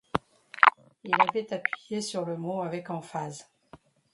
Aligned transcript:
Il 1.03 1.11
avait 1.13 1.53
appuyé 1.53 2.01
sur 2.01 2.25
le 2.25 2.35
mot 2.35 2.63
avec 2.63 2.89
emphase. 2.89 3.45